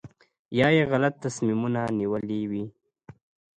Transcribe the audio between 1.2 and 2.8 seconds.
تصمیمونه نیولي وي.